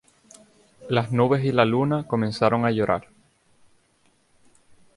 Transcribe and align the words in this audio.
Las 0.89 1.11
nubes 1.11 1.45
y 1.45 1.51
la 1.51 1.63
luna 1.63 2.07
comenzaron 2.07 2.65
a 2.65 2.71
llorar. 2.71 3.07